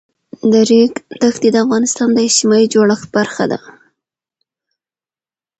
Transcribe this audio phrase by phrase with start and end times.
[0.51, 3.59] د ریګ دښتې د افغانستان د اجتماعي جوړښت برخه ده.